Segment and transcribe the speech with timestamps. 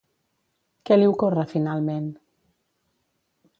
[0.89, 2.09] Què li ocorre finalment?